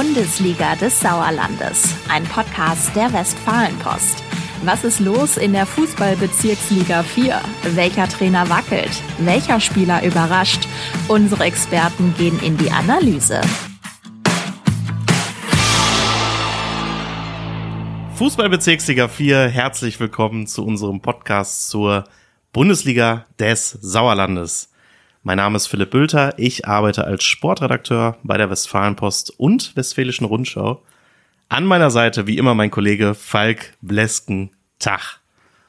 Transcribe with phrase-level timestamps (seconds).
[0.00, 4.24] Bundesliga des Sauerlandes, ein Podcast der Westfalenpost.
[4.64, 7.38] Was ist los in der Fußballbezirksliga 4?
[7.74, 8.90] Welcher Trainer wackelt?
[9.18, 10.66] Welcher Spieler überrascht?
[11.08, 13.42] Unsere Experten gehen in die Analyse.
[18.14, 22.04] Fußballbezirksliga 4, herzlich willkommen zu unserem Podcast zur
[22.54, 24.69] Bundesliga des Sauerlandes.
[25.22, 30.82] Mein Name ist Philipp Bülter, ich arbeite als Sportredakteur bei der Westfalenpost und Westfälischen Rundschau.
[31.50, 34.50] An meiner Seite wie immer mein Kollege Falk Blesken.
[34.78, 35.20] Tag.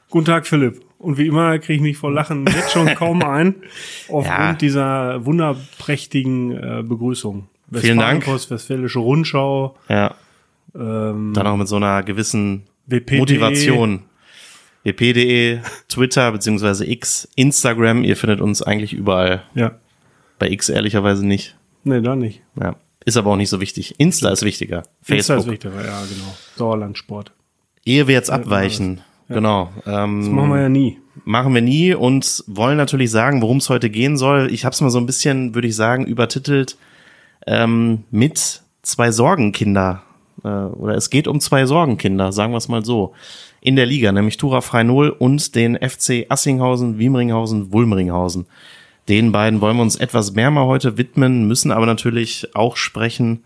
[0.08, 0.80] Guten Tag, Philipp.
[0.98, 3.56] Und wie immer kriege ich mich vor Lachen jetzt schon kaum ein,
[4.08, 4.52] aufgrund ja.
[4.54, 7.48] dieser wunderprächtigen äh, Begrüßung.
[7.72, 8.26] Vielen Dank.
[8.26, 9.76] Westfälische Rundschau.
[9.90, 10.14] Ja.
[10.74, 13.18] Ähm, Dann auch mit so einer gewissen WPD.
[13.18, 14.04] Motivation.
[14.84, 19.42] wp.de, Twitter beziehungsweise X, Instagram, ihr findet uns eigentlich überall.
[19.54, 19.72] Ja.
[20.38, 21.56] Bei X ehrlicherweise nicht.
[21.84, 22.42] Nee, da nicht.
[22.60, 22.76] Ja.
[23.04, 23.94] Ist aber auch nicht so wichtig.
[23.98, 24.84] Insta ist wichtiger.
[25.02, 25.16] Facebook.
[25.16, 26.36] Insta ist wichtiger, ja, genau.
[26.56, 27.32] Sauerlandsport.
[27.84, 29.00] Ehe wir jetzt abweichen.
[29.28, 29.34] Ja.
[29.36, 29.72] Genau.
[29.86, 30.98] Ähm, das machen wir ja nie.
[31.24, 34.52] Machen wir nie und wollen natürlich sagen, worum es heute gehen soll.
[34.52, 36.76] Ich habe es mal so ein bisschen, würde ich sagen, übertitelt
[37.46, 40.02] ähm, mit zwei Sorgenkinder
[40.44, 43.14] äh, oder es geht um zwei Sorgenkinder, sagen wir es mal so,
[43.62, 48.46] in der Liga, nämlich Tura Freinol und den FC Assinghausen, Wiemringhausen, Wulmringhausen.
[49.08, 53.44] Den beiden wollen wir uns etwas mehr mal heute widmen, müssen aber natürlich auch sprechen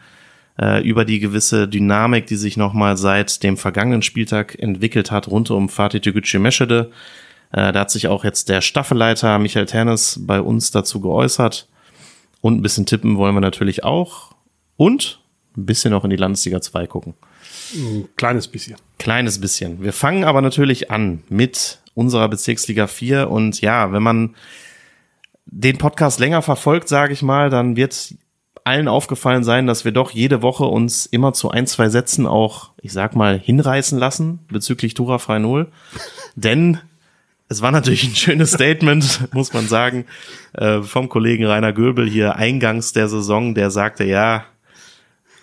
[0.59, 5.51] äh, über die gewisse Dynamik, die sich nochmal seit dem vergangenen Spieltag entwickelt hat, rund
[5.51, 6.91] um Fatih Tegucci Meschede.
[7.53, 11.69] Äh, da hat sich auch jetzt der Staffelleiter Michael Ternes bei uns dazu geäußert.
[12.41, 14.35] Und ein bisschen tippen wollen wir natürlich auch.
[14.79, 15.21] Und
[15.57, 17.15] ein bisschen auch in die Landesliga 2 gucken.
[17.75, 18.77] Ein kleines bisschen.
[19.07, 19.85] Kleines bisschen.
[19.85, 24.35] Wir fangen aber natürlich an mit unserer Bezirksliga 4 und ja, wenn man
[25.45, 28.15] den Podcast länger verfolgt, sage ich mal, dann wird
[28.65, 32.71] allen aufgefallen sein, dass wir doch jede Woche uns immer zu ein, zwei Sätzen auch,
[32.83, 35.69] ich sag mal, hinreißen lassen bezüglich Tura Frei Null.
[36.35, 36.81] Denn
[37.49, 40.07] es war natürlich ein schönes Statement, muss man sagen,
[40.55, 44.47] äh, vom Kollegen Rainer Göbel hier eingangs der Saison, der sagte, ja,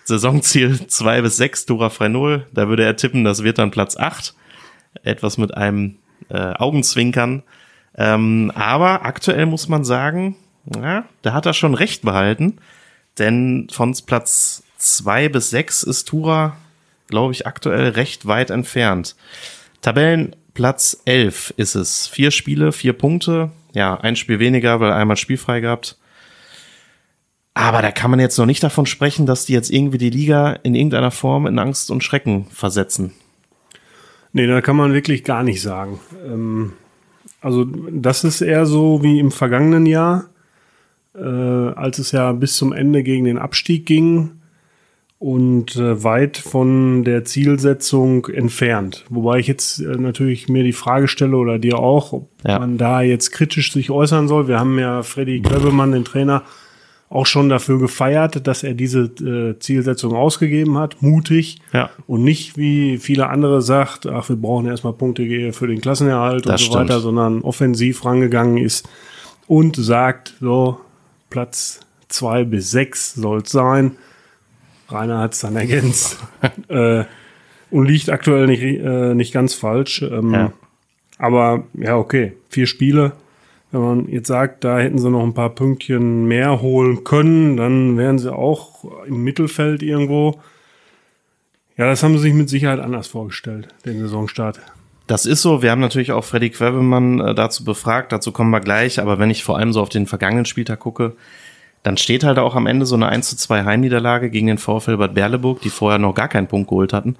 [0.04, 2.46] Saisonziel zwei bis sechs Tura frei null.
[2.52, 4.34] Da würde er tippen, das wird dann Platz acht.
[5.02, 5.96] Etwas mit einem
[6.28, 7.42] äh, Augenzwinkern.
[7.96, 10.36] Ähm, aber aktuell muss man sagen,
[10.74, 12.58] ja, da hat er schon recht behalten.
[13.18, 16.56] Denn von Platz zwei bis sechs ist Tura,
[17.08, 19.16] glaube ich, aktuell recht weit entfernt.
[19.82, 22.06] Tabellenplatz elf ist es.
[22.06, 23.50] Vier Spiele, vier Punkte.
[23.72, 25.96] Ja, ein Spiel weniger, weil einmal spielfrei gehabt.
[27.54, 30.52] Aber da kann man jetzt noch nicht davon sprechen, dass die jetzt irgendwie die Liga
[30.64, 33.12] in irgendeiner Form in Angst und Schrecken versetzen.
[34.32, 36.00] Nee, da kann man wirklich gar nicht sagen.
[36.26, 36.72] Ähm,
[37.40, 40.30] also das ist eher so wie im vergangenen Jahr,
[41.14, 44.32] äh, als es ja bis zum Ende gegen den Abstieg ging
[45.20, 49.04] und äh, weit von der Zielsetzung entfernt.
[49.08, 52.58] Wobei ich jetzt äh, natürlich mir die Frage stelle oder dir auch, ob ja.
[52.58, 54.48] man da jetzt kritisch sich äußern soll.
[54.48, 56.42] Wir haben ja Freddy Klöbemann, den Trainer,
[57.14, 61.90] auch schon dafür gefeiert, dass er diese äh, Zielsetzung ausgegeben hat, mutig ja.
[62.08, 66.52] und nicht wie viele andere sagt, ach, wir brauchen erstmal Punkte für den Klassenerhalt das
[66.52, 66.90] und so stimmt.
[66.90, 68.88] weiter, sondern offensiv rangegangen ist
[69.46, 70.80] und sagt, so,
[71.30, 73.92] Platz zwei bis sechs soll es sein.
[74.88, 76.18] Rainer hat es dann ergänzt
[76.68, 77.04] äh,
[77.70, 80.02] und liegt aktuell nicht, äh, nicht ganz falsch.
[80.02, 80.52] Ähm, ja.
[81.18, 83.12] Aber ja, okay, vier Spiele,
[83.74, 87.98] wenn man jetzt sagt, da hätten sie noch ein paar Pünktchen mehr holen können, dann
[87.98, 90.40] wären sie auch im Mittelfeld irgendwo.
[91.76, 94.60] Ja, das haben sie sich mit Sicherheit anders vorgestellt, den Saisonstart.
[95.06, 95.60] Das ist so.
[95.60, 98.12] Wir haben natürlich auch Freddy Quebemann äh, dazu befragt.
[98.12, 99.00] Dazu kommen wir gleich.
[99.00, 101.14] Aber wenn ich vor allem so auf den vergangenen Spieltag gucke,
[101.82, 104.96] dann steht halt auch am Ende so eine 1 zu 2 Heimniederlage gegen den VfL
[104.96, 107.16] Bad Berleburg, die vorher noch gar keinen Punkt geholt hatten.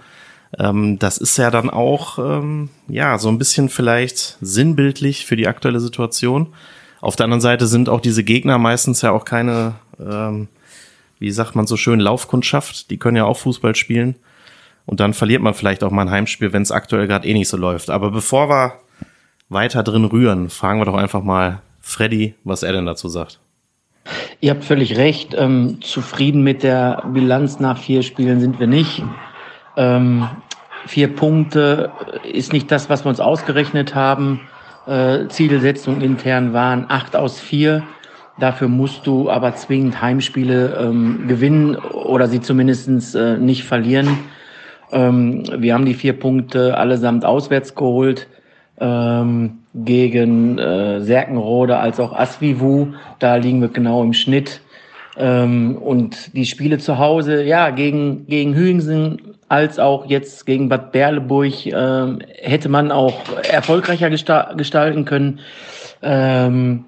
[0.58, 5.48] Ähm, das ist ja dann auch, ähm, ja, so ein bisschen vielleicht sinnbildlich für die
[5.48, 6.48] aktuelle Situation.
[7.00, 10.48] Auf der anderen Seite sind auch diese Gegner meistens ja auch keine, ähm,
[11.18, 12.90] wie sagt man so schön, Laufkundschaft.
[12.90, 14.16] Die können ja auch Fußball spielen.
[14.86, 17.48] Und dann verliert man vielleicht auch mal ein Heimspiel, wenn es aktuell gerade eh nicht
[17.48, 17.90] so läuft.
[17.90, 18.74] Aber bevor wir
[19.48, 23.38] weiter drin rühren, fragen wir doch einfach mal Freddy, was er denn dazu sagt.
[24.40, 25.34] Ihr habt völlig recht.
[25.36, 29.02] Ähm, zufrieden mit der Bilanz nach vier Spielen sind wir nicht.
[29.76, 30.28] Ähm,
[30.86, 31.90] vier Punkte
[32.30, 34.40] ist nicht das, was wir uns ausgerechnet haben.
[34.86, 37.82] Äh, Zielsetzung intern waren acht aus vier.
[38.38, 44.18] Dafür musst du aber zwingend Heimspiele ähm, gewinnen oder sie zumindest äh, nicht verlieren.
[44.90, 48.26] Ähm, wir haben die vier Punkte allesamt auswärts geholt
[48.80, 52.88] ähm, gegen äh, Serkenrode als auch Asvivu.
[53.20, 54.60] Da liegen wir genau im Schnitt.
[55.16, 60.90] Ähm, und die Spiele zu Hause, ja, gegen, gegen Hüingsen als auch jetzt gegen Bad
[60.90, 63.14] Berleburg ähm, hätte man auch
[63.48, 65.38] erfolgreicher gestalten können.
[66.02, 66.86] Ähm,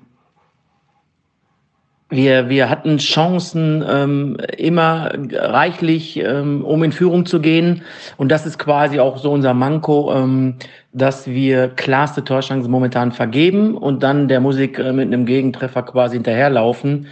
[2.08, 7.82] wir, wir hatten Chancen ähm, immer reichlich, ähm, um in Führung zu gehen.
[8.16, 10.54] Und das ist quasi auch so unser Manko, ähm,
[10.92, 16.16] dass wir klarste Torchancen momentan vergeben und dann der Musik äh, mit einem Gegentreffer quasi
[16.16, 17.06] hinterherlaufen.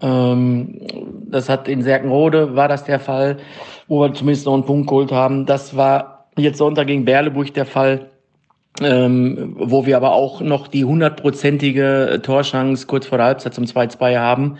[0.00, 0.80] Ähm,
[1.30, 3.38] das hat in Serkenrode war das der Fall,
[3.88, 5.46] wo wir zumindest noch einen Punkt geholt haben.
[5.46, 8.10] Das war jetzt Sonntag gegen Berleburg der Fall
[8.82, 14.18] ähm, wo wir aber auch noch die hundertprozentige Torschance kurz vor der Halbzeit zum 2-2
[14.18, 14.58] haben.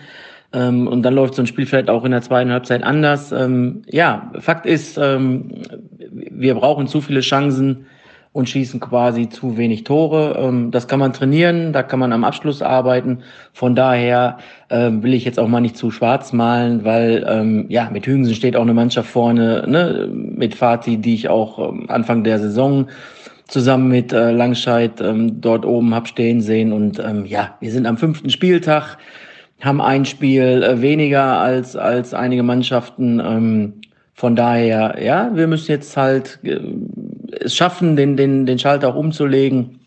[0.51, 3.31] Ähm, und dann läuft so ein Spiel vielleicht auch in der zweiten Halbzeit anders.
[3.31, 5.61] Ähm, ja, Fakt ist, ähm,
[6.09, 7.85] wir brauchen zu viele Chancen
[8.31, 10.37] und schießen quasi zu wenig Tore.
[10.39, 13.19] Ähm, das kann man trainieren, da kann man am Abschluss arbeiten.
[13.53, 14.37] Von daher
[14.69, 18.35] äh, will ich jetzt auch mal nicht zu schwarz malen, weil ähm, ja mit Hügensen
[18.35, 22.87] steht auch eine Mannschaft vorne, ne, mit Fatih, die ich auch ähm, Anfang der Saison
[23.47, 26.71] zusammen mit äh, Langscheid ähm, dort oben hab stehen sehen.
[26.71, 28.97] Und ähm, ja, wir sind am fünften Spieltag,
[29.59, 33.19] haben ein Spiel äh, weniger als, als einige Mannschaften.
[33.19, 33.73] Ähm,
[34.13, 36.39] von daher, ja, wir müssen jetzt halt
[37.31, 39.79] es schaffen, den, den, den Schalter auch umzulegen,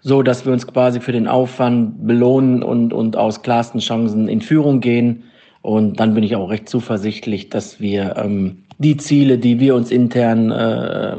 [0.00, 4.40] so dass wir uns quasi für den Aufwand belohnen und, und aus klarsten Chancen in
[4.40, 5.24] Führung gehen.
[5.62, 9.90] Und dann bin ich auch recht zuversichtlich, dass wir ähm, die Ziele, die wir uns
[9.90, 11.16] intern äh,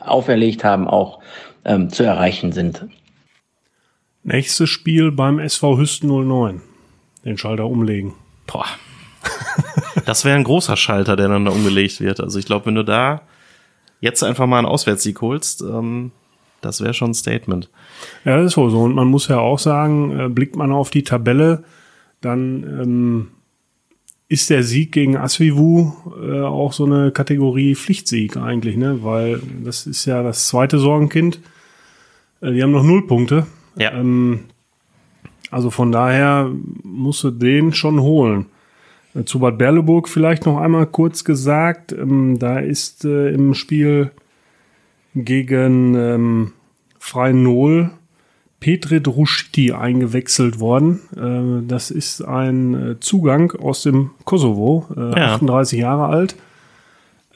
[0.00, 1.20] auferlegt haben, auch
[1.64, 2.86] ähm, zu erreichen sind.
[4.22, 6.60] Nächstes Spiel beim SV Hüsten 09.
[7.24, 8.14] Den Schalter umlegen.
[8.46, 8.66] Boah.
[10.06, 12.20] Das wäre ein großer Schalter, der dann da umgelegt wird.
[12.20, 13.22] Also ich glaube, wenn du da
[14.04, 16.12] jetzt einfach mal einen Auswärtssieg holst, ähm,
[16.60, 17.70] das wäre schon ein Statement.
[18.24, 18.82] Ja, das ist wohl so.
[18.82, 21.64] Und man muss ja auch sagen, äh, blickt man auf die Tabelle,
[22.20, 23.28] dann ähm,
[24.28, 25.92] ist der Sieg gegen Asvivu
[26.22, 29.02] äh, auch so eine Kategorie Pflichtsieg eigentlich, ne?
[29.02, 31.40] Weil das ist ja das zweite Sorgenkind.
[32.40, 33.46] Äh, die haben noch null Punkte.
[33.76, 33.92] Ja.
[33.92, 34.40] Ähm,
[35.50, 36.50] also von daher
[36.82, 38.46] musst du den schon holen.
[39.24, 41.92] Zu Bad Berleburg vielleicht noch einmal kurz gesagt.
[41.92, 44.10] Ähm, da ist äh, im Spiel
[45.14, 46.52] gegen ähm,
[46.98, 47.90] Freien Null
[48.58, 51.00] Petrit Rushti eingewechselt worden.
[51.16, 55.34] Äh, das ist ein äh, Zugang aus dem Kosovo, ja.
[55.34, 56.36] 38 Jahre alt.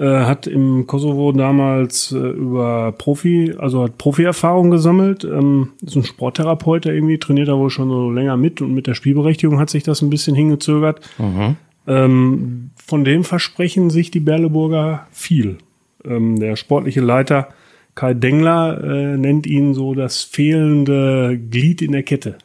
[0.00, 5.24] Hat im Kosovo damals über Profi, also hat Profi-Erfahrung gesammelt.
[5.24, 8.86] Ähm, ist ein Sporttherapeut, der irgendwie trainiert da wohl schon so länger mit und mit
[8.86, 11.00] der Spielberechtigung hat sich das ein bisschen hingezögert.
[11.18, 11.56] Mhm.
[11.88, 15.58] Ähm, von dem versprechen sich die Berleburger viel.
[16.04, 17.48] Ähm, der sportliche Leiter
[17.94, 22.38] Kai Dengler äh, nennt ihn so das fehlende Glied in der Kette.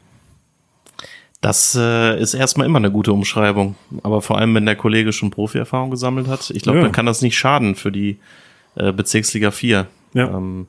[1.41, 3.75] Das äh, ist erstmal immer eine gute Umschreibung.
[4.01, 6.85] Aber vor allem, wenn der Kollege schon Profi-Erfahrung gesammelt hat, ich glaube, ja.
[6.85, 8.17] dann kann das nicht schaden für die
[8.75, 9.85] äh, Bezirksliga 4.
[10.13, 10.37] Ja.
[10.37, 10.67] Ähm,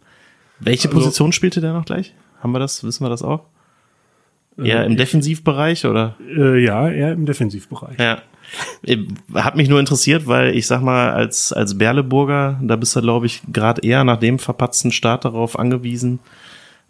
[0.59, 2.13] welche also, Position spielte der noch gleich?
[2.43, 2.83] Haben wir das?
[2.85, 3.45] Wissen wir das auch?
[4.59, 6.17] Eher äh, im Defensivbereich oder?
[6.21, 7.99] Äh, ja, eher im Defensivbereich.
[7.99, 8.21] Ja.
[9.35, 13.27] Hat mich nur interessiert, weil ich sag mal, als, als Berleburger, da bist du, glaube
[13.27, 16.21] ich, gerade eher nach dem verpatzten Start darauf angewiesen,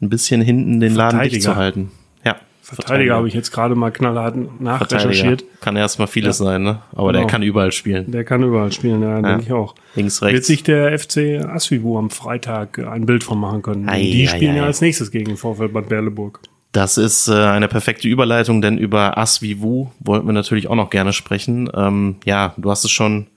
[0.01, 1.91] ein bisschen hinten den Laden dicht zu halten.
[2.25, 2.37] Ja.
[2.63, 5.45] Verteidiger habe ich jetzt gerade mal knallhart nachrecherchiert.
[5.61, 6.47] Kann erstmal vieles ja.
[6.47, 6.81] sein, ne?
[6.93, 7.21] Aber genau.
[7.21, 8.11] der kann überall spielen.
[8.11, 9.23] Der kann überall spielen, ja, ja.
[9.23, 9.75] denke ich auch.
[9.95, 10.35] Links, rechts.
[10.35, 13.89] Wird sich der FC Asvivu am Freitag ein Bild von machen können.
[13.89, 16.41] Ei, Die spielen ei, ja als nächstes gegen VfL Bad Berleburg.
[16.75, 20.91] Das ist äh, eine perfekte Überleitung, denn über As Vivu wollten wir natürlich auch noch
[20.91, 21.71] gerne sprechen.
[21.73, 23.29] Ähm, ja, du hast es schon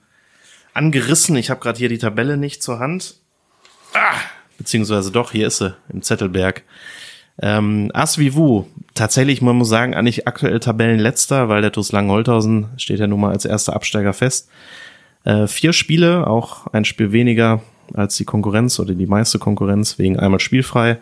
[0.74, 1.36] angerissen.
[1.36, 3.14] Ich habe gerade hier die Tabelle nicht zur Hand.
[3.94, 4.16] Ah,
[4.58, 6.64] beziehungsweise doch, hier ist sie, im Zettelberg.
[7.40, 8.64] Ähm, As Vivu,
[8.94, 13.30] tatsächlich, man muss sagen, eigentlich aktuell Tabellenletzter, weil der TuS Langenholthausen steht ja nun mal
[13.30, 14.50] als erster Absteiger fest.
[15.22, 17.62] Äh, vier Spiele, auch ein Spiel weniger
[17.94, 20.98] als die Konkurrenz oder die meiste Konkurrenz, wegen einmal spielfrei.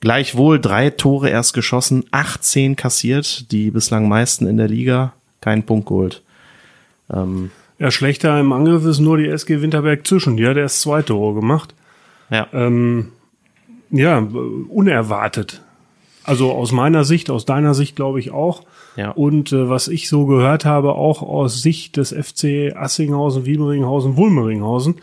[0.00, 5.88] Gleichwohl drei Tore erst geschossen, 18 kassiert, die bislang meisten in der Liga, keinen Punkt
[5.88, 6.22] geholt.
[7.12, 10.36] Ähm, ja, schlechter im Angriff ist nur die SG Winterberg zwischen.
[10.36, 11.74] Die hat erst zwei Tore gemacht.
[12.30, 12.46] Ja.
[12.52, 13.12] Ähm,
[13.90, 15.62] ja, unerwartet.
[16.24, 18.62] Also aus meiner Sicht, aus deiner Sicht glaube ich auch.
[18.96, 19.10] Ja.
[19.10, 24.96] Und äh, was ich so gehört habe, auch aus Sicht des FC Assinghausen, Wiederinghausen, Wulmeringhausen,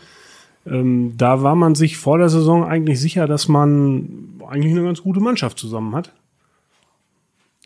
[0.66, 5.02] ähm, da war man sich vor der Saison eigentlich sicher, dass man eigentlich eine ganz
[5.02, 6.12] gute Mannschaft zusammen hat.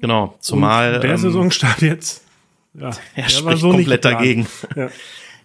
[0.01, 0.97] Genau, zumal.
[0.97, 2.25] Und der ähm, Saisonstart jetzt.
[2.75, 4.47] Ja, er spricht so komplett dagegen.
[4.77, 4.89] Ja.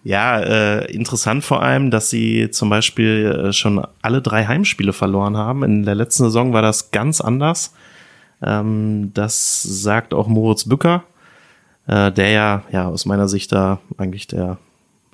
[0.05, 5.37] Ja, äh, interessant vor allem, dass sie zum Beispiel äh, schon alle drei Heimspiele verloren
[5.37, 5.63] haben.
[5.63, 7.73] In der letzten Saison war das ganz anders.
[8.41, 11.05] Ähm, das sagt auch Moritz Bücker.
[11.87, 14.57] äh, der ja, ja aus meiner Sicht da eigentlich der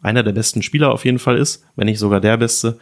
[0.02, 2.80] einer der besten Spieler auf jeden Fall ist, wenn nicht sogar der beste,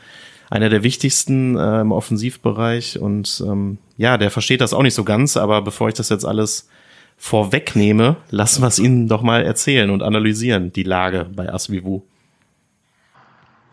[0.49, 5.03] einer der wichtigsten äh, im Offensivbereich und ähm, ja, der versteht das auch nicht so
[5.03, 6.69] ganz, aber bevor ich das jetzt alles
[7.17, 12.03] vorwegnehme, lassen wir es Ihnen doch mal erzählen und analysieren, die Lage bei Asvivu.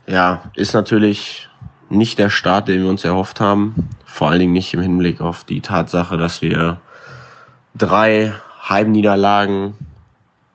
[0.07, 1.49] Ja, ist natürlich
[1.91, 3.91] nicht der Start, den wir uns erhofft haben.
[4.05, 6.81] Vor allen Dingen nicht im Hinblick auf die Tatsache, dass wir
[7.75, 8.33] drei
[8.69, 9.75] Heimniederlagen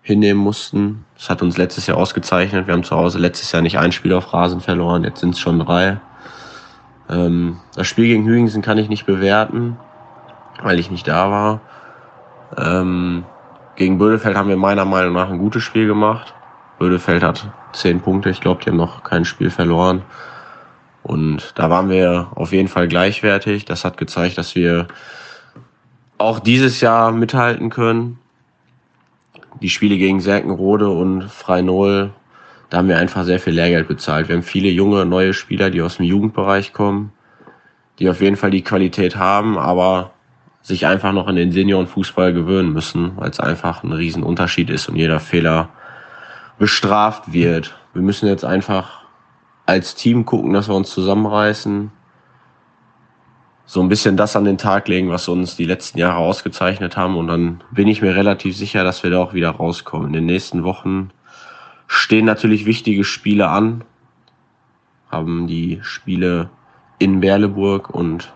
[0.01, 1.05] hinnehmen mussten.
[1.19, 2.65] Das hat uns letztes Jahr ausgezeichnet.
[2.65, 5.39] Wir haben zu Hause letztes Jahr nicht ein Spiel auf Rasen verloren, jetzt sind es
[5.39, 5.99] schon drei.
[7.09, 9.77] Ähm, das Spiel gegen Hügensen kann ich nicht bewerten,
[10.63, 11.61] weil ich nicht da war.
[12.57, 13.25] Ähm,
[13.75, 16.33] gegen Bödefeld haben wir meiner Meinung nach ein gutes Spiel gemacht.
[16.79, 20.03] Bödefeld hat zehn Punkte, ich glaube, die haben noch kein Spiel verloren.
[21.03, 23.65] Und da waren wir auf jeden Fall gleichwertig.
[23.65, 24.87] Das hat gezeigt, dass wir
[26.17, 28.19] auch dieses Jahr mithalten können.
[29.61, 32.11] Die Spiele gegen Serkenrode und Freinol,
[32.69, 34.29] da haben wir einfach sehr viel Lehrgeld bezahlt.
[34.29, 37.11] Wir haben viele junge, neue Spieler, die aus dem Jugendbereich kommen,
[37.99, 40.11] die auf jeden Fall die Qualität haben, aber
[40.61, 44.95] sich einfach noch in den Seniorenfußball gewöhnen müssen, weil es einfach ein Riesenunterschied ist und
[44.95, 45.69] jeder Fehler
[46.57, 47.75] bestraft wird.
[47.93, 49.03] Wir müssen jetzt einfach
[49.65, 51.91] als Team gucken, dass wir uns zusammenreißen,
[53.69, 57.15] so ein bisschen das an den Tag legen, was uns die letzten Jahre ausgezeichnet haben.
[57.15, 60.07] Und dann bin ich mir relativ sicher, dass wir da auch wieder rauskommen.
[60.07, 61.11] In den nächsten Wochen
[61.85, 63.83] stehen natürlich wichtige Spiele an,
[65.11, 66.49] haben die Spiele
[66.97, 68.33] in Berleburg und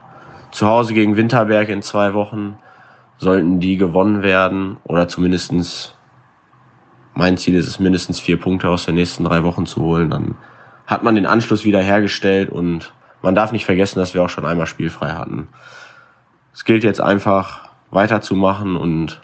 [0.51, 2.59] zu Hause gegen Winterberg in zwei Wochen.
[3.17, 5.95] Sollten die gewonnen werden oder zumindestens
[7.15, 10.35] mein Ziel ist es, mindestens vier Punkte aus den nächsten drei Wochen zu holen, dann
[10.85, 14.45] hat man den Anschluss wieder hergestellt und man darf nicht vergessen, dass wir auch schon
[14.45, 15.47] einmal spielfrei hatten.
[16.53, 19.21] Es gilt jetzt einfach weiterzumachen und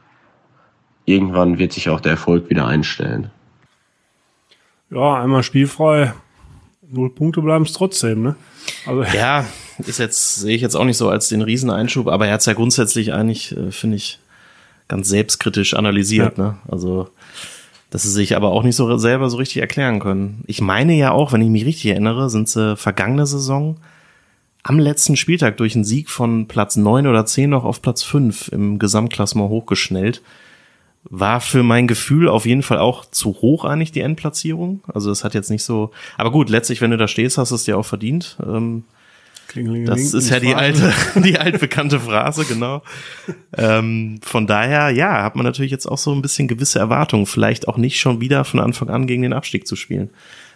[1.05, 3.29] irgendwann wird sich auch der Erfolg wieder einstellen.
[4.89, 6.13] Ja, einmal spielfrei,
[6.89, 8.35] null Punkte bleiben es trotzdem, ne?
[8.85, 9.45] Also ja,
[9.79, 12.45] ist jetzt, sehe ich jetzt auch nicht so als den Rieseneinschub, aber er hat es
[12.45, 14.19] ja grundsätzlich eigentlich, äh, finde ich,
[14.87, 16.43] ganz selbstkritisch analysiert, ja.
[16.43, 16.57] ne?
[16.67, 17.09] Also,
[17.89, 20.43] dass sie sich aber auch nicht so selber so richtig erklären können.
[20.47, 23.77] Ich meine ja auch, wenn ich mich richtig erinnere, sind sie vergangene Saison
[24.63, 28.49] am letzten Spieltag durch einen Sieg von Platz neun oder zehn noch auf Platz fünf
[28.49, 30.21] im Gesamtklassement hochgeschnellt.
[31.05, 34.81] War für mein Gefühl auf jeden Fall auch zu hoch eigentlich die Endplatzierung.
[34.87, 35.91] Also es hat jetzt nicht so.
[36.17, 38.37] Aber gut, letztlich, wenn du da stehst, hast du es dir auch verdient.
[38.45, 38.83] Ähm,
[39.85, 42.83] das ist ja die alte, die altbekannte Phrase, genau.
[43.57, 47.67] ähm, von daher, ja, hat man natürlich jetzt auch so ein bisschen gewisse Erwartungen, vielleicht
[47.67, 50.09] auch nicht schon wieder von Anfang an gegen den Abstieg zu spielen.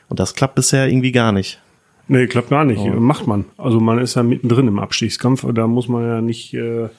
[0.10, 1.60] Und das klappt bisher irgendwie gar nicht.
[2.08, 2.80] Nee, klappt gar nicht.
[2.80, 3.00] Oh.
[3.00, 3.46] Macht man.
[3.58, 5.46] Also man ist ja mittendrin im Abstiegskampf.
[5.54, 6.90] Da muss man ja nicht äh,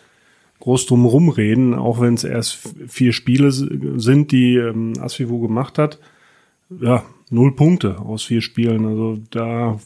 [0.61, 5.99] groß drum rumreden, auch wenn es erst vier Spiele sind, die ähm, Asfivo gemacht hat.
[6.81, 8.87] Ja, null Punkte aus vier Spielen.
[8.87, 9.79] Also da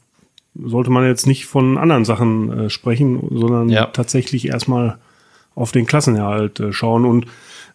[0.62, 3.86] sollte man jetzt nicht von anderen Sachen äh, sprechen, sondern ja.
[3.86, 4.98] tatsächlich erstmal
[5.54, 7.26] auf den Klassenerhalt äh, schauen und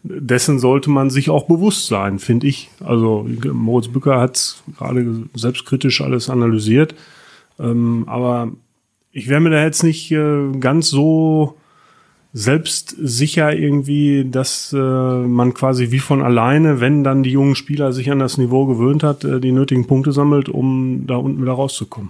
[0.04, 2.70] dessen sollte man sich auch bewusst sein, finde ich.
[2.84, 6.94] Also Moritz Bücker hat gerade selbstkritisch alles analysiert,
[7.60, 8.52] ähm, aber
[9.12, 11.56] ich wäre mir da jetzt nicht äh, ganz so
[12.34, 18.10] selbstsicher irgendwie, dass äh, man quasi wie von alleine, wenn dann die jungen Spieler sich
[18.10, 22.10] an das Niveau gewöhnt hat, äh, die nötigen Punkte sammelt, um da unten wieder rauszukommen.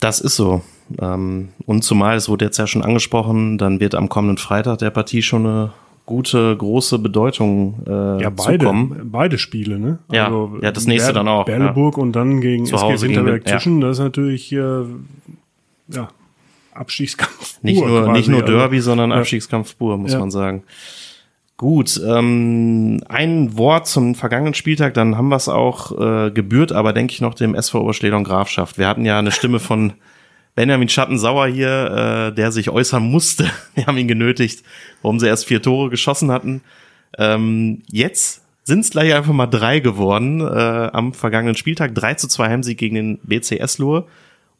[0.00, 0.62] Das ist so.
[1.00, 4.90] Ähm, und zumal, es wurde jetzt ja schon angesprochen, dann wird am kommenden Freitag der
[4.90, 5.72] Partie schon eine
[6.06, 9.10] gute, große Bedeutung äh, ja, beide, zukommen.
[9.12, 9.98] beide Spiele, ne?
[10.08, 11.44] Also ja, ja, das nächste Ber dann auch.
[11.44, 12.02] Berleburg ja.
[12.02, 13.88] und dann gegen Zu SG Winterberg zwischen, ja.
[13.88, 14.84] das ist natürlich äh,
[15.88, 16.08] ja,
[16.72, 17.58] Abstiegskampf.
[17.62, 20.62] Nicht nur, quasi, nicht nur Derby, also, sondern Abstiegskampf pur, muss man sagen.
[21.58, 26.92] Gut, ähm, ein Wort zum vergangenen Spieltag, dann haben wir es auch äh, gebührt, aber
[26.92, 28.78] denke ich noch dem SV Oberschledern Grafschaft.
[28.78, 29.94] Wir hatten ja eine Stimme von
[30.54, 33.50] Benjamin Schattensauer hier, äh, der sich äußern musste.
[33.74, 34.62] Wir haben ihn genötigt,
[35.02, 36.62] warum sie erst vier Tore geschossen hatten.
[37.18, 40.44] Ähm, jetzt sind es gleich einfach mal drei geworden äh,
[40.92, 41.92] am vergangenen Spieltag.
[41.92, 44.06] 3 zu 2 Heimsieg gegen den BC Eslohe.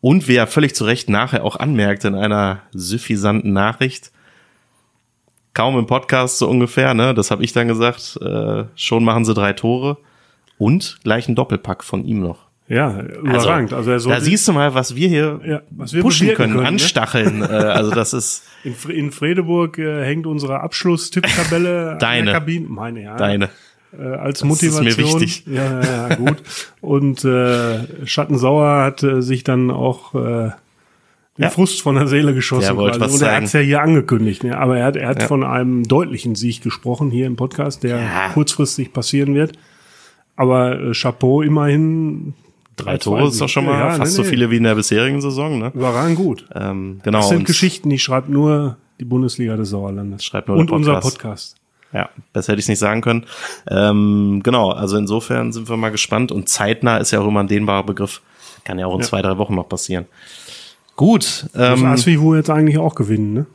[0.01, 4.11] Und wie er völlig zu Recht nachher auch anmerkte in einer suffisanten Nachricht,
[5.55, 7.15] kaum im Podcast so ungefähr, ne?
[7.15, 8.19] Das habe ich dann gesagt.
[8.23, 9.99] Äh, schon machen sie drei Tore
[10.59, 12.49] und gleich ein Doppelpack von ihm noch.
[12.69, 13.73] Ja, überragend.
[13.73, 16.63] Also, also da siehst du mal, was wir hier ja, was wir pushen können, können,
[16.63, 16.69] ne?
[16.69, 17.39] anstacheln.
[17.39, 17.49] Ne?
[17.49, 22.25] also das ist in, in Fredeburg äh, hängt unsere Abschlusstipptabelle Deine.
[22.27, 22.67] der Kabine.
[22.69, 23.17] Meine ja.
[23.17, 23.49] Deine.
[23.99, 24.87] Äh, als das Motivation.
[24.87, 25.45] ist mir wichtig.
[25.47, 26.43] Ja, ja, gut.
[26.83, 30.51] Und äh, Schattensauer hat äh, sich dann auch äh,
[31.39, 31.51] den Ja.
[31.51, 32.77] Frust von der Seele geschossen.
[32.77, 33.15] Wollte quasi.
[33.15, 34.45] was Und er hat es ja hier angekündigt.
[34.45, 34.59] Ne?
[34.59, 35.29] Aber er hat, er hat Ja.
[35.29, 38.29] von einem deutlichen Sieg gesprochen hier im Podcast, der Ja.
[38.35, 39.53] kurzfristig passieren wird.
[40.37, 42.35] Aber äh, Chapeau immerhin.
[42.77, 44.29] Drei 3-2 Tore ist doch schon mal Ja, fast nee, so nee.
[44.29, 45.59] viele wie in der bisherigen Saison.
[45.59, 45.73] Ne?
[45.75, 46.45] Überragend gut.
[46.55, 47.19] Ähm, genau.
[47.19, 50.25] Das sind Geschichten, die schreibt nur die Bundesliga des Sauerlandes.
[50.25, 51.17] Schreibt nur Und der unser Podcast.
[51.17, 51.57] Podcast.
[51.93, 53.25] Ja, besser hätte ich es nicht sagen können.
[53.69, 57.49] Ähm, genau, also insofern sind wir mal gespannt und zeitnah ist ja auch immer ein
[57.49, 58.21] dehnbarer Begriff.
[58.65, 59.07] Kann ja auch in Ja.
[59.07, 60.05] zwei, drei Wochen noch passieren.
[60.99, 63.47] Gut, Muss ähm, Asvivu jetzt eigentlich auch gewinnen, ne?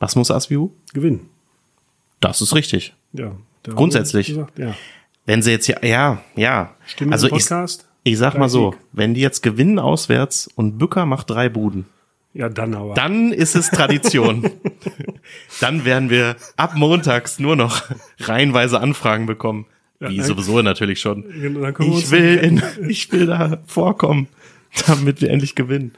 [0.00, 0.70] was muss Asviu?
[0.92, 1.28] Gewinnen.
[2.18, 2.92] Das ist richtig.
[3.12, 3.36] Ja.
[3.62, 4.26] Grundsätzlich.
[4.26, 4.74] Gesagt, ja.
[5.26, 6.74] Wenn sie jetzt ja, ja, ja.
[6.86, 7.86] Stimme also im ich, Podcast?
[8.02, 8.80] ich sag mal so, Sieg.
[8.90, 11.86] wenn die jetzt gewinnen auswärts und Bücker macht drei Buden,
[12.34, 12.94] Ja, dann aber.
[12.94, 14.50] dann ist es Tradition.
[15.60, 17.84] dann werden wir ab montags nur noch
[18.18, 19.66] reihenweise Anfragen bekommen.
[20.00, 21.22] Wie dann- sowieso natürlich schon.
[21.40, 24.26] Genau, Ich will, in, ich will da vorkommen,
[24.86, 25.92] damit wir endlich gewinnen.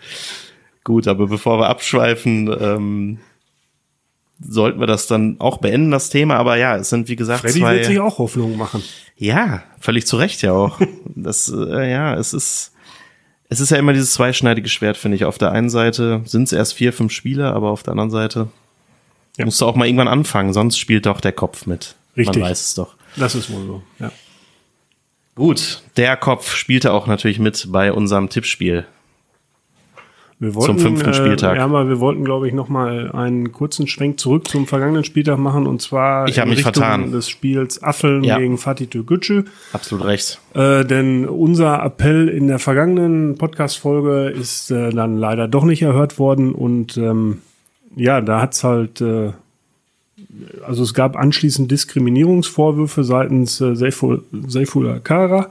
[0.85, 3.19] Gut, aber bevor wir abschweifen, ähm,
[4.41, 6.37] sollten wir das dann auch beenden, das Thema.
[6.37, 7.75] Aber ja, es sind wie gesagt Freddy zwei.
[7.77, 8.83] wird sich auch Hoffnung machen.
[9.17, 10.81] Ja, völlig zu Recht ja auch.
[11.21, 12.71] Das, äh, ja, es ist,
[13.49, 15.25] es ist ja immer dieses zweischneidige Schwert, finde ich.
[15.25, 18.49] Auf der einen Seite sind es erst vier, fünf Spieler, aber auf der anderen Seite
[19.37, 19.45] Ja.
[19.45, 21.97] musst du auch mal irgendwann anfangen, sonst spielt doch der Kopf mit.
[22.17, 22.37] Richtig.
[22.41, 22.95] Man weiß es doch.
[23.17, 23.83] Das ist wohl so.
[23.99, 24.13] Ja.
[25.39, 28.85] Gut, der Kopf spielte auch natürlich mit bei unserem Tippspiel.
[30.41, 31.55] Wir wollten, fünften Spieltag.
[31.55, 35.03] Äh, ja, aber wir wollten, glaube ich, noch mal einen kurzen Schwenk zurück zum vergangenen
[35.03, 37.11] Spieltag machen und zwar Ich in mich Richtung vertan.
[37.11, 38.39] des Spiels Affeln Ja.
[38.39, 39.45] gegen Fatih Türkgücü.
[39.73, 40.41] Absolut recht.
[40.55, 46.21] Äh, denn unser Appell in der vergangenen Podcast-Folge ist äh, dann leider doch nicht erhört
[46.21, 47.43] worden und ähm,
[47.97, 49.33] ja, da hat's halt, äh,
[50.67, 55.49] also es gab anschließend Diskriminierungsvorwürfe seitens äh, Seiful, Seiful Akara,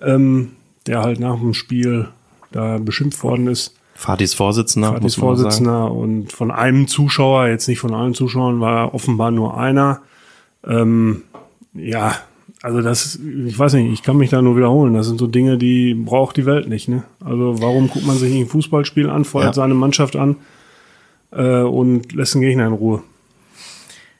[0.00, 0.52] ähm,
[0.86, 2.08] der halt nach dem Spiel
[2.52, 3.74] da beschimpft worden ist.
[3.94, 5.08] Fatis Vorsitzender, sagen.
[5.10, 10.00] Vorsitzender und von einem Zuschauer, jetzt nicht von allen Zuschauern, war offenbar nur einer.
[10.66, 11.22] Ähm,
[11.72, 12.14] ja,
[12.62, 14.94] also das, ich weiß nicht, ich kann mich da nur wiederholen.
[14.94, 16.88] Das sind so Dinge, die braucht die Welt nicht.
[16.88, 17.04] Ne?
[17.24, 19.52] Also warum guckt man sich nicht ein Fußballspiel an, feuert Ja.
[19.62, 20.36] seine Mannschaft an
[21.32, 23.02] äh, und lässt den Gegner in Ruhe?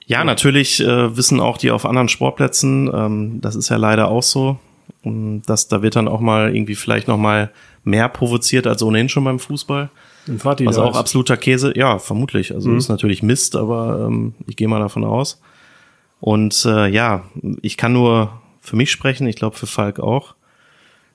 [0.07, 4.23] Ja, natürlich äh, wissen auch die auf anderen Sportplätzen, ähm, das ist ja leider auch
[4.23, 4.59] so,
[5.03, 7.51] dass da wird dann auch mal irgendwie vielleicht noch mal
[7.85, 9.91] mehr provoziert als ohnehin schon beim Fußball.
[10.39, 10.97] Fatih Was auch ist.
[10.97, 12.53] absoluter Käse, ja, vermutlich.
[12.53, 15.41] Also ist natürlich Mist, aber ähm, ich gehe mal davon aus.
[16.21, 17.25] Und äh, ja,
[17.63, 20.35] ich kann nur für mich sprechen, ich glaube für Falk auch,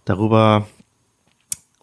[0.06, 0.67] darüber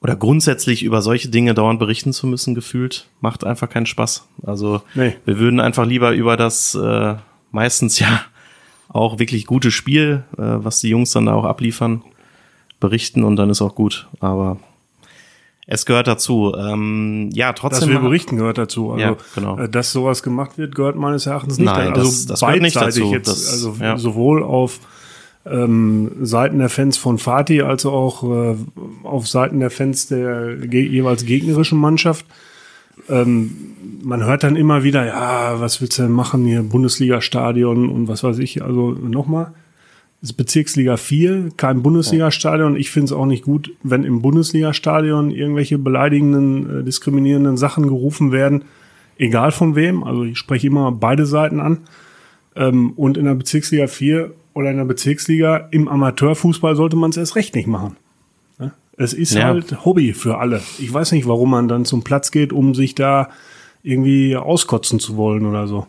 [0.01, 4.27] oder grundsätzlich über solche Dinge dauernd berichten zu müssen, gefühlt, macht einfach keinen Spaß.
[4.45, 5.17] Also Nee.
[5.25, 7.15] wir würden einfach lieber über das äh,
[7.51, 8.21] meistens ja
[8.89, 12.03] auch wirklich gute Spiel, äh, was die Jungs dann da auch abliefern,
[12.81, 14.07] berichten und dann ist auch gut.
[14.21, 14.59] Aber
[15.67, 16.55] es gehört dazu.
[16.57, 17.91] Ähm, ja, Dass trotzdem.
[17.91, 18.93] wir berichten gehört dazu.
[18.93, 19.59] Also, Ja, genau.
[19.59, 21.67] äh, dass sowas gemacht wird, gehört meines Erachtens nicht.
[21.67, 23.13] Nein, also das- das gehört nicht beidseitig dazu.
[23.15, 23.99] Jetzt, Das- also ja.
[23.99, 24.79] sowohl auf
[25.47, 28.57] ähm, Seiten der Fans von Fatih als auch äh,
[29.03, 32.27] auf Seiten der Fans der ge jeweils gegnerischen Mannschaft.
[33.09, 33.53] Ähm,
[34.03, 38.23] man hört dann immer wieder, ja, was willst du denn machen hier, Bundesliga-Stadion und was
[38.23, 38.63] weiß ich.
[38.63, 39.53] Also nochmal,
[40.21, 42.77] ist Bezirksliga 4, kein Bundesliga-Stadion.
[42.77, 48.33] Ich finde es auch nicht gut, wenn im Bundesliga-Stadion irgendwelche beleidigenden, äh, diskriminierenden Sachen gerufen
[48.33, 48.65] werden,
[49.17, 50.03] egal von wem.
[50.03, 51.79] Also ich spreche immer beide Seiten an.
[52.57, 57.17] Ähm, und in der Bezirksliga 4 oder in der Bezirksliga im Amateurfußball sollte man es
[57.17, 57.97] erst recht nicht machen.
[58.59, 58.73] Ja?
[58.97, 59.45] Es ist Ja.
[59.45, 60.61] halt Hobby für alle.
[60.81, 63.29] Ich weiß nicht, warum man dann zum Platz geht, um sich da
[63.85, 65.87] irgendwie auskotzen zu wollen oder so.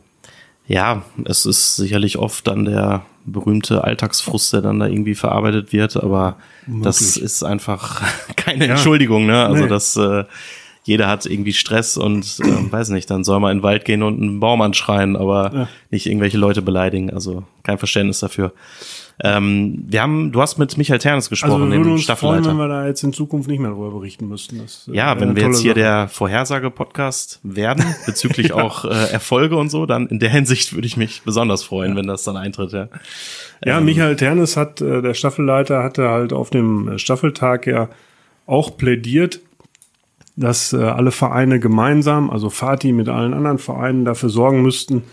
[0.67, 5.97] Ja, es ist sicherlich oft dann der berühmte Alltagsfrust, der dann da irgendwie verarbeitet wird,
[5.97, 6.36] aber
[6.67, 7.23] das Möglich.
[7.23, 8.03] ist einfach
[8.36, 9.45] keine Entschuldigung, ne?
[9.45, 9.69] Also Nee.
[9.69, 10.25] das äh,
[10.83, 14.01] jeder hat irgendwie Stress und ähm, weiß nicht, dann soll man in den Wald gehen
[14.03, 15.67] und einen Baum anschreien, aber Ja.
[15.91, 17.11] nicht irgendwelche Leute beleidigen.
[17.11, 18.53] Also kein Verständnis dafür.
[19.21, 22.49] Ähm, wir haben, du hast mit Michael Ternes Also gesprochen, würden dem uns freuen, Staffelleiter.
[22.51, 24.59] wenn wir da jetzt in Zukunft nicht mehr darüber berichten müssten.
[24.59, 25.79] Das, äh, Ja, wenn wir jetzt hier Sache.
[25.81, 30.95] der Vorhersage-Podcast werden, bezüglich auch äh, Erfolge und so, dann in der Hinsicht würde ich
[30.97, 32.87] mich besonders freuen, wenn das dann eintritt, ja.
[33.65, 33.85] Ja, Ähm.
[33.85, 37.89] Michael Ternes hat, äh, der Staffelleiter, hatte halt auf dem äh, Staffeltag ja
[38.45, 39.41] auch plädiert,
[40.39, 45.04] dass äh, alle Vereine gemeinsam, also Fatih mit allen anderen Vereinen dafür sorgen müssten,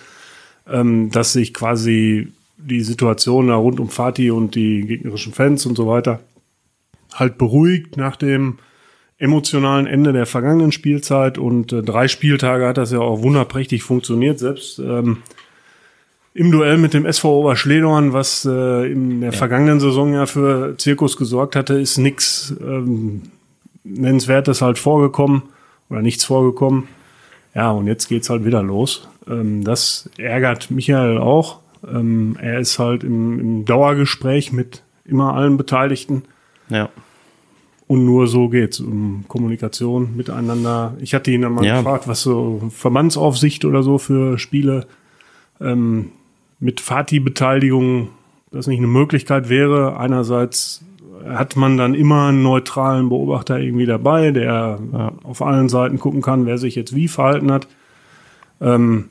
[0.69, 5.77] ähm, dass sich quasi die Situation da rund um Fatih und die gegnerischen Fans und
[5.77, 6.21] so weiter
[7.15, 8.59] halt beruhigt nach dem
[9.19, 14.39] emotionalen Ende der vergangenen Spielzeit und äh, drei Spieltage hat das ja auch wunderprächtig funktioniert.
[14.39, 15.19] Selbst ähm,
[16.35, 21.17] im Duell mit dem SV Oberschledorn, was äh, in der vergangenen Saison ja für Zirkus
[21.17, 23.23] gesorgt hatte, ist nix ähm,
[23.89, 25.43] Nennenswertes halt vorgekommen.
[25.89, 26.89] oder nichts vorgekommen.
[27.55, 29.09] Ja, und jetzt geht's halt wieder los.
[29.29, 31.61] Ähm, das ärgert Michael auch.
[31.87, 36.23] Ähm, er ist halt im, im Dauergespräch mit immer allen Beteiligten.
[36.69, 36.89] Ja.
[37.87, 40.95] Und nur so geht's um Kommunikation miteinander.
[41.01, 41.77] Ich hatte ihn dann mal Ja.
[41.79, 44.87] gefragt, was so Verbandsaufsicht oder so für Spiele
[45.61, 46.11] ähm,
[46.59, 48.09] mit Fatih-Beteiligung
[48.51, 49.99] das nicht eine Möglichkeit wäre.
[49.99, 50.83] Einerseits
[51.29, 54.79] hat man dann immer einen neutralen Beobachter irgendwie dabei, der
[55.23, 57.67] auf allen Seiten gucken kann, wer sich jetzt wie verhalten hat.
[58.61, 59.11] Ähm,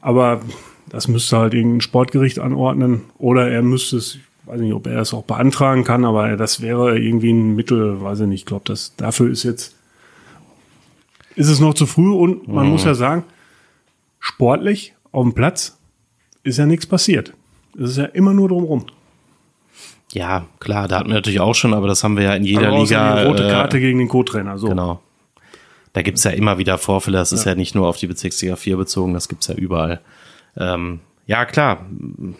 [0.00, 0.40] aber
[0.88, 5.00] das müsste halt irgendein Sportgericht anordnen oder er müsste es, ich weiß nicht, ob er
[5.00, 8.64] es auch beantragen kann, aber das wäre irgendwie ein Mittel, weiß ich nicht, ich glaube,
[8.66, 9.76] das dafür ist jetzt
[11.34, 13.24] ist es noch zu früh und man muss ja sagen,
[14.20, 15.78] sportlich auf dem Platz
[16.42, 17.32] ist ja nichts passiert.
[17.74, 18.84] Es ist ja immer nur drumrum.
[20.12, 22.70] Ja, klar, da hatten wir natürlich auch schon, aber das haben wir ja in jeder
[22.70, 23.22] Also Liga.
[23.22, 24.58] die rote äh, Karte gegen den Co-Trainer.
[24.58, 24.68] So.
[24.68, 25.00] Genau.
[25.94, 28.76] Da gibt's ja immer wieder Vorfälle, das ist ja nicht nur auf die Bezirksliga 4
[28.78, 30.00] bezogen, das gibt's ja überall.
[30.56, 31.86] Ähm, ja, klar,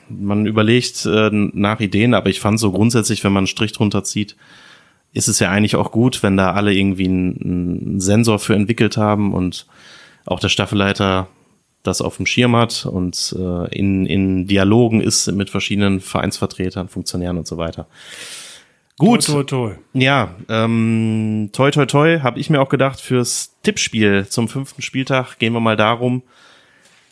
[0.08, 4.04] man überlegt äh, nach Ideen, aber ich fand so grundsätzlich, wenn man einen Strich drunter
[4.04, 4.36] zieht,
[5.12, 8.96] ist es ja eigentlich auch gut, wenn da alle irgendwie einen, einen Sensor für entwickelt
[8.96, 9.66] haben und
[10.24, 11.28] auch der Staffelleiter
[11.82, 17.38] das auf dem Schirm hat und äh, in, in Dialogen ist mit verschiedenen Vereinsvertretern, Funktionären
[17.38, 17.86] und so weiter.
[18.98, 19.74] Gut, Toi, toi, toi.
[19.94, 25.38] ja, ähm, toi toi toi, habe ich mir auch gedacht, fürs Tippspiel zum fünften Spieltag
[25.38, 26.22] gehen wir mal darum,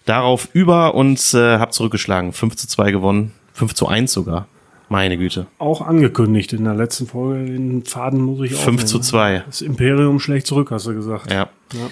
[0.04, 2.32] darauf über und äh, hab zurückgeschlagen.
[2.32, 4.46] 5 zu 2 gewonnen, 5 zu 1 sogar.
[4.88, 5.46] Meine Güte.
[5.58, 7.52] Auch angekündigt in der letzten Folge.
[7.52, 8.60] Den Faden muss ich auch.
[8.60, 9.44] 5 zu 2.
[9.46, 11.30] Das Imperium schlägt zurück, hast du gesagt.
[11.32, 11.48] Ja.
[11.72, 11.90] Ja.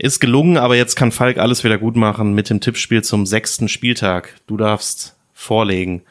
[0.00, 3.68] Ist gelungen, aber jetzt kann Falk alles wieder gut machen mit dem Tippspiel zum sechsten
[3.68, 4.36] Spieltag.
[4.46, 6.02] Du darfst vorlegen.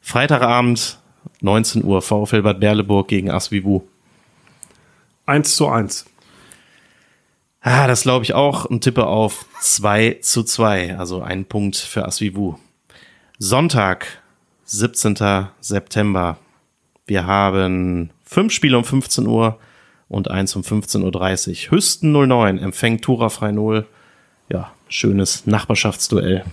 [0.00, 0.98] Freitagabend,
[1.42, 3.82] 19 Uhr, VfL Bad Berleburg gegen Asvivu.
[5.26, 6.06] 1 zu 1.
[7.60, 12.06] Ah, das glaube ich auch und tippe auf 2 zu 2, also ein Punkt für
[12.06, 12.56] Asvivu.
[13.38, 14.22] Sonntag,
[14.64, 15.48] 17.
[15.60, 16.38] September.
[17.06, 19.58] Wir haben fünf Spiele um 15 Uhr
[20.08, 21.72] und eins um 15.30 Uhr.
[21.72, 23.86] Hüsten 09 empfängt Tura frei 0.
[24.48, 26.44] Ja, schönes Nachbarschaftsduell.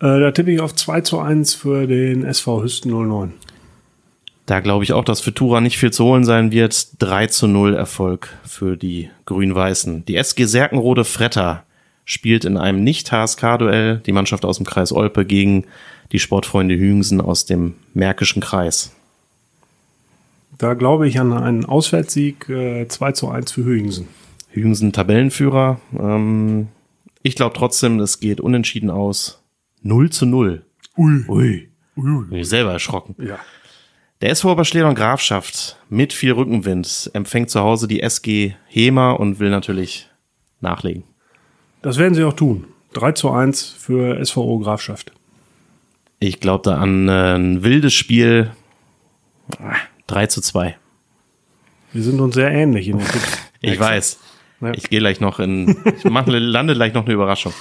[0.00, 3.32] Äh, da tippe ich auf 2 zu 1 für den SV Hüsten 09.
[4.46, 6.88] Da glaube ich auch, dass für Tura nicht viel zu holen sein wird.
[6.98, 10.04] 3 zu 0 Erfolg für die Grün-Weißen.
[10.04, 11.64] Die SG Serkenrode Fretter
[12.04, 15.64] spielt in einem Nicht-HSK-Duell die Mannschaft aus dem Kreis Olpe gegen
[16.10, 18.92] die Sportfreunde Hüngsen aus dem Märkischen Kreis.
[20.62, 24.06] Da glaube ich an einen Auswärtssieg äh, 2 zu 1 für Hüingsen.
[24.50, 25.80] Hüngsen Tabellenführer.
[25.98, 26.68] Ähm,
[27.24, 29.42] ich glaube trotzdem, es geht unentschieden aus.
[29.82, 30.64] 0 zu 0.
[30.96, 31.24] Ui.
[31.26, 31.68] Ui.
[31.96, 33.16] Bin ich selber erschrocken.
[33.20, 33.40] Ja.
[34.20, 39.50] Der SV Oberschleder Grafschaft mit viel Rückenwind empfängt zu Hause die SG Hema und will
[39.50, 40.10] natürlich
[40.60, 41.02] nachlegen.
[41.82, 42.66] Das werden sie auch tun.
[42.92, 45.10] 3 zu 1 für SVO Grafschaft.
[46.20, 48.52] Ich glaube da an äh, ein wildes Spiel.
[50.12, 50.76] Ah, 3 zu 2.
[51.92, 53.38] Wir sind uns sehr ähnlich in den Tipps.
[53.64, 54.18] Ich weiß.
[54.60, 54.72] Ja.
[54.74, 57.54] Ich gehe gleich noch in, ich mache, lande gleich noch eine Überraschung.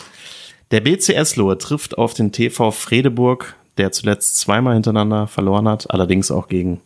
[0.71, 6.31] Der BCS Lohe trifft auf den TV Fredeburg, der zuletzt zweimal hintereinander verloren hat, allerdings
[6.31, 6.81] auch gegen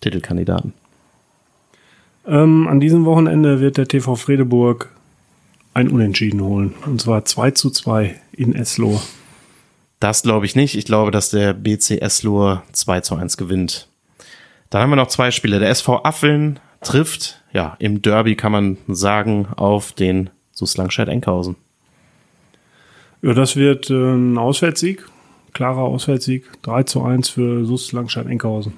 [0.00, 0.74] Titelkandidaten.
[2.26, 4.88] Ähm, an diesem Wochenende wird der TV Fredeburg
[5.74, 6.74] ein Unentschieden holen.
[6.84, 9.00] Und zwar 2 zu 2 in Eslohe.
[10.00, 10.76] Das glaube ich nicht.
[10.76, 13.86] Ich glaube, dass der BCS Lohe 2 zu 1 gewinnt.
[14.72, 15.58] Dann haben wir noch zwei Spiele.
[15.58, 21.56] Der SV Affeln trifft, ja, im Derby kann man sagen, auf den SUS Langscheid-Enkhausen.
[23.20, 25.04] Ja, das wird äh, ein Auswärtssieg.
[25.52, 26.46] Klarer Auswärtssieg.
[26.62, 28.72] 3 zu 1 für SUS Langstein-Enkhausen.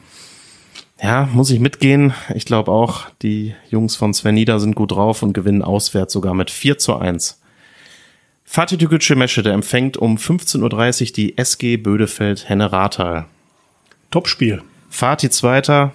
[1.01, 2.13] Ja, muss ich mitgehen.
[2.35, 6.35] Ich glaube auch, die Jungs von Sven Nieder sind gut drauf und gewinnen auswärts sogar
[6.35, 7.41] mit 4 zu 1.
[8.43, 10.61] Fatih Tükücü Meschede empfängt um 15.30
[11.03, 13.27] Uhr die SG Bödefeld Henne Rathal.
[14.11, 14.61] Topspiel.
[14.95, 15.91] Fatih Zweiter,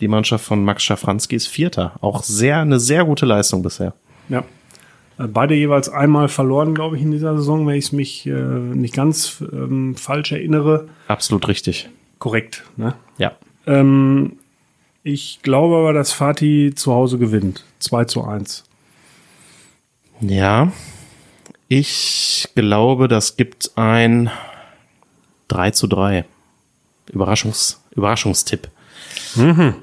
[0.00, 1.92] die Mannschaft von Max Schafranski ist Vierter.
[2.00, 3.94] Auch sehr, eine sehr gute Leistung bisher.
[4.28, 4.42] Ja.
[5.20, 8.32] Äh, Beide jeweils einmal verloren, glaube ich, in dieser Saison, wenn ich es mich äh,
[8.32, 10.88] nicht ganz ähm, falsch erinnere.
[11.06, 11.90] Absolut richtig.
[12.18, 12.64] Korrekt.
[12.76, 12.96] Ne?
[13.18, 13.36] Ja.
[13.68, 14.32] Ähm,
[15.04, 17.64] ich glaube aber, dass Fatih zu Hause gewinnt.
[17.78, 18.64] 2 zu 1.
[20.22, 20.72] Ja.
[21.68, 24.28] Ich glaube, das gibt ein
[25.46, 26.24] 3 zu 3.
[27.12, 28.68] Überraschungs, Überraschungstipp.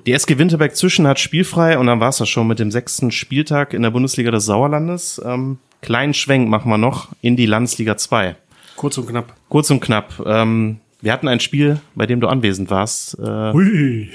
[0.06, 3.12] Die SG Winterberg Zwischen hat spielfrei und dann war es das schon mit dem sechsten
[3.12, 5.22] Spieltag in der Bundesliga des Sauerlandes.
[5.26, 8.36] Ähm, kleinen Schwenk machen wir noch in die Landesliga 2.
[8.76, 9.34] Kurz und knapp.
[9.50, 10.22] Kurz und knapp.
[10.26, 13.18] Ähm, Wir hatten ein Spiel, bei dem du anwesend warst.
[13.20, 14.10] Äh, Hui.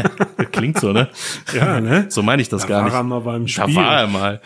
[0.52, 1.08] klingt so, ne?
[1.54, 2.06] Ja, ne?
[2.08, 2.94] So meine ich das Da gar war nicht.
[2.94, 3.74] er mal beim Da Spiel.
[3.76, 4.40] war er mal.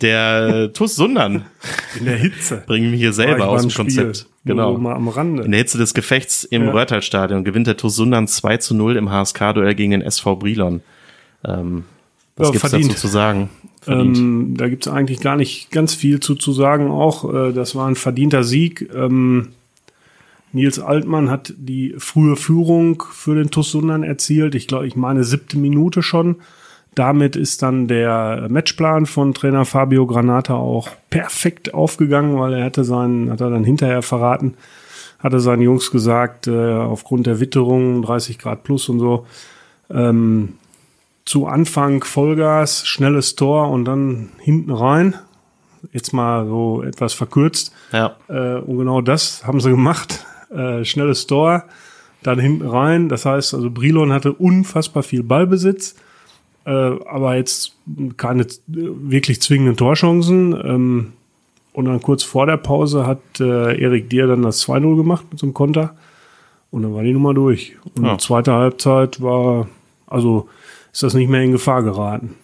[0.00, 1.44] Der äh, TuS Sundern
[1.98, 2.62] In der Hitze.
[2.66, 4.26] bringen wir hier War selber aus dem Konzept.
[4.46, 4.70] Genau.
[4.72, 5.42] Nur mal am Rande.
[5.42, 6.70] In der Hitze des Gefechts im Ja.
[6.70, 10.80] Röhrtal-Stadion gewinnt der TuS Sundern 2 zu 0 im HSK-Duell gegen den SV Brilon.
[11.44, 11.84] Ähm,
[12.36, 12.90] was Ja, gibt's verdient.
[12.92, 13.50] dazu zu sagen?
[13.88, 16.90] Ähm, da gibt's eigentlich gar nicht ganz viel zu, zu sagen.
[16.90, 18.88] Auch äh, das war ein verdienter Sieg.
[18.94, 19.48] Ähm,
[20.52, 24.54] Nils Altmann hat die frühe Führung für den TuS Sundern erzielt.
[24.54, 26.36] Ich glaube, ich meine siebte Minute schon.
[26.96, 32.84] Damit ist dann der Matchplan von Trainer Fabio Granata auch perfekt aufgegangen, weil er hatte
[32.84, 34.54] seinen, hat er dann hinterher verraten,
[35.18, 39.26] hatte seinen Jungs gesagt, äh, aufgrund der Witterung 30 Grad plus und so,
[39.90, 40.54] ähm,
[41.26, 45.16] zu Anfang Vollgas, schnelles Tor und dann hinten rein.
[45.92, 47.74] Jetzt mal so etwas verkürzt.
[47.92, 48.16] Ja.
[48.28, 50.24] Äh, und genau das haben sie gemacht.
[50.50, 51.64] Äh, schnelles Tor,
[52.22, 53.10] dann hinten rein.
[53.10, 55.94] Das heißt, also Brilon hatte unfassbar viel Ballbesitz,
[56.66, 56.70] äh,
[57.08, 57.74] aber jetzt
[58.16, 60.52] keine wirklich zwingenden Torchancen.
[60.52, 61.12] Ähm,
[61.72, 65.38] und dann kurz vor der Pause hat äh, Erik Dier dann das 2-0 gemacht mit
[65.38, 65.94] so einem Konter.
[66.70, 67.76] Und dann war die Nummer durch.
[67.96, 68.18] Und Ja.
[68.18, 69.68] zweite Halbzeit war,
[70.06, 70.48] also
[70.92, 72.34] ist das nicht mehr in Gefahr geraten.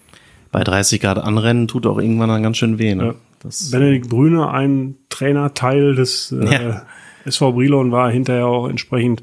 [0.52, 2.94] Bei 30 Grad anrennen tut auch irgendwann dann ganz schön weh.
[2.94, 3.04] Ne?
[3.06, 3.14] Ja.
[3.42, 6.82] Das, Benedikt Brüne, ein Trainerteil des äh, Ja.
[7.24, 9.22] SV Brilon, war hinterher auch entsprechend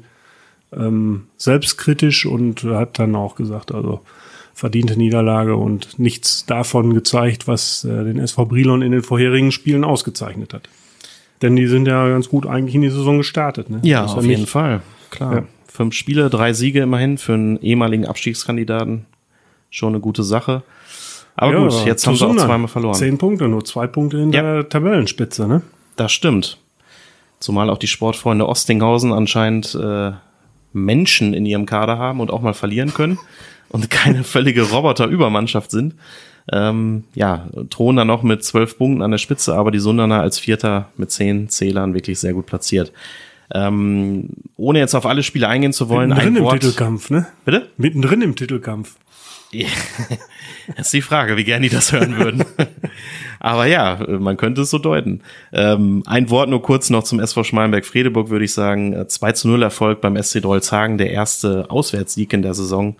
[0.76, 4.00] ähm, selbstkritisch und hat dann auch gesagt, also
[4.60, 9.84] verdiente Niederlage und nichts davon gezeigt, was äh, den SV Brilon in den vorherigen Spielen
[9.84, 10.68] ausgezeichnet hat.
[11.40, 13.70] Denn die sind ja ganz gut eigentlich in die Saison gestartet.
[13.70, 13.80] Ne?
[13.82, 14.82] ja, auf nicht- jeden Fall.
[15.10, 15.34] Klar.
[15.34, 15.42] Ja.
[15.66, 19.06] Fünf Spiele, drei Siege immerhin für einen ehemaligen Abstiegskandidaten.
[19.70, 20.62] Schon eine gute Sache.
[21.36, 22.94] Aber Ja, gut, jetzt haben sie auch zweimal verloren.
[22.96, 24.42] Zehn Punkte, nur zwei Punkte in Ja.
[24.42, 25.48] der Tabellenspitze.
[25.48, 25.62] Ne?
[25.96, 26.58] Das stimmt.
[27.38, 30.12] Zumal auch die Sportfreunde Ostinghausen anscheinend äh,
[30.72, 33.18] Menschen in ihrem Kader haben und auch mal verlieren können
[33.68, 35.94] und keine völlige Roboter-Übermannschaft sind.
[36.52, 40.38] Ähm, ja, thronen dann noch mit zwölf Punkten an der Spitze, aber die Sunderner als
[40.38, 42.92] Vierter mit zehn Zählern wirklich sehr gut platziert.
[43.52, 46.60] Ähm, ohne jetzt auf alle Spiele eingehen zu wollen, Mittendrin ein im Wort.
[46.60, 47.26] Titelkampf, ne?
[47.44, 47.68] Bitte?
[47.76, 48.96] Mittendrin im Titelkampf.
[50.76, 52.44] Das ist die Frage, wie gern die das hören würden.
[53.40, 55.22] Aber ja, man könnte es so deuten.
[55.52, 58.92] Ähm, ein Wort nur kurz noch zum SV Schmalenberg-Fredeburg, würde ich sagen.
[58.92, 62.96] Äh, 2 zu 0 Erfolg beim SC Drolzhagen, der erste Auswärtssieg in der Saison.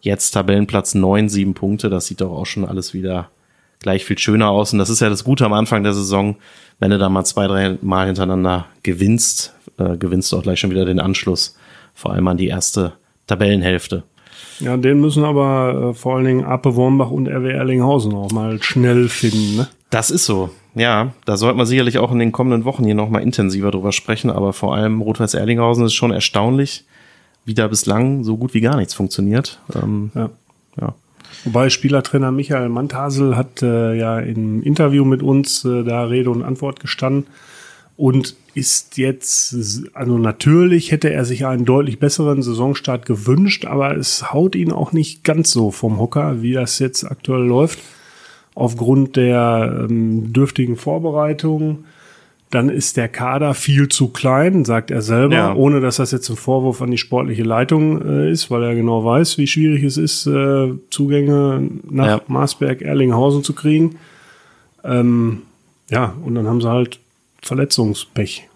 [0.00, 1.88] Jetzt Tabellenplatz 9, 7 Punkte.
[1.88, 3.30] Das sieht doch auch schon alles wieder
[3.78, 4.72] gleich viel schöner aus.
[4.72, 6.36] Und das ist ja das Gute am Anfang der Saison.
[6.80, 10.70] Wenn du da mal zwei, drei Mal hintereinander gewinnst, äh, gewinnst du auch gleich schon
[10.70, 11.56] wieder den Anschluss.
[11.94, 12.94] Vor allem an die erste
[13.26, 14.02] Tabellenhälfte.
[14.60, 18.62] Ja, den müssen aber äh, vor allen Dingen Ape Wormbach und RW Erlinghausen auch mal
[18.62, 19.56] schnell finden.
[19.56, 19.68] Ne?
[19.90, 20.50] Das ist so.
[20.74, 24.30] Ja, da sollte man sicherlich auch in den kommenden Wochen hier nochmal intensiver drüber sprechen,
[24.30, 26.84] aber vor allem Rot-Weiß Erlinghausen ist schon erstaunlich,
[27.44, 29.60] wie da bislang so gut wie gar nichts funktioniert.
[29.74, 30.30] Ähm, Ja.
[30.80, 30.94] ja.
[31.44, 36.42] Wobei Spielertrainer Michael Manthasel hat äh, ja im Interview mit uns äh, da Rede und
[36.42, 37.26] Antwort gestanden
[37.96, 39.56] und ist jetzt,
[39.94, 44.92] also natürlich hätte er sich einen deutlich besseren Saisonstart gewünscht, aber es haut ihn auch
[44.92, 47.78] nicht ganz so vom Hocker, wie das jetzt aktuell läuft.
[48.54, 51.84] Aufgrund der ähm, dürftigen Vorbereitung,
[52.50, 55.54] dann ist der Kader viel zu klein, sagt er selber, Ja.
[55.54, 59.04] ohne dass das jetzt ein Vorwurf an die sportliche Leitung äh, ist, weil er genau
[59.04, 62.20] weiß, wie schwierig es ist, äh, Zugänge nach Ja.
[62.28, 63.96] Marsberg, Erlinghausen zu kriegen.
[64.84, 65.42] Ähm,
[65.90, 67.00] ja, und dann haben sie halt
[67.44, 68.48] Verletzungspech.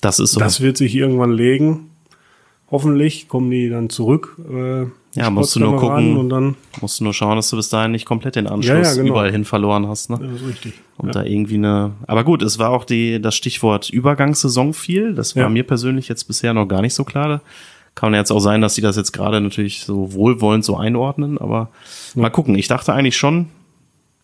[0.00, 0.40] Das ist so.
[0.40, 1.90] Das wird sich irgendwann legen.
[2.70, 4.36] Hoffentlich kommen die dann zurück.
[4.48, 6.16] Äh, Ja, musst du nur gucken.
[6.18, 8.82] Und dann, Musst du nur schauen, dass du bis dahin nicht komplett den Anschluss Ja,
[8.82, 9.08] ja, genau.
[9.14, 10.10] überall hin verloren hast.
[10.10, 10.18] Ne?
[10.20, 10.74] das ist richtig.
[10.98, 11.12] Und ja.
[11.14, 11.92] da irgendwie eine.
[12.06, 15.14] Aber gut, es war auch die, das Stichwort Übergangssaison viel.
[15.14, 17.40] Das war mir persönlich jetzt bisher noch gar nicht so klar.
[17.94, 21.70] Kann jetzt auch sein, dass sie das jetzt gerade natürlich so wohlwollend so einordnen, aber
[22.14, 22.54] mal gucken.
[22.54, 23.46] Ich dachte eigentlich schon,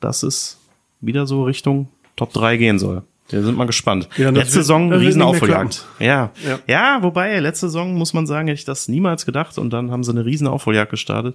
[0.00, 0.58] dass es
[1.00, 3.02] wieder so Richtung Top 3 gehen soll.
[3.30, 4.08] Wir sind mal gespannt.
[4.18, 5.84] Ja, letzte wird- Saison das wird riesen nicht mehr Aufholjagd.
[5.98, 6.30] Ja.
[6.46, 6.58] Ja.
[6.66, 7.02] ja.
[7.02, 10.10] wobei, letzte Saison muss man sagen, hätte ich das niemals gedacht und dann haben sie
[10.12, 11.34] eine riesen Aufholjagd gestartet.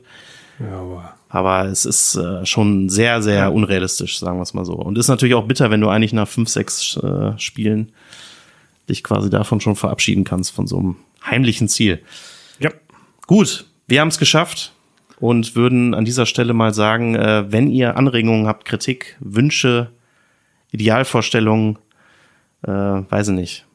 [0.59, 4.73] ja, aber Aber es ist äh, schon sehr, sehr unrealistisch, sagen wir es mal so.
[4.73, 7.91] Und ist natürlich auch bitter, wenn du eigentlich nach fünf, sechs äh, Spielen
[8.87, 11.99] dich quasi davon schon verabschieden kannst, von so einem heimlichen Ziel.
[12.59, 12.69] ja.
[13.27, 14.73] Gut, wir haben es geschafft
[15.19, 19.89] und würden an dieser Stelle mal sagen, äh, wenn ihr Anregungen habt, Kritik, Wünsche,
[20.71, 21.77] Idealvorstellungen,
[22.63, 23.65] äh, weiß ich nicht.